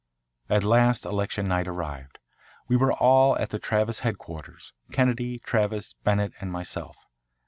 [0.49, 2.17] At last election night arrived.
[2.67, 7.05] We were all at the Travis headquarters, Kennedy, Travis, Bennett, and myself.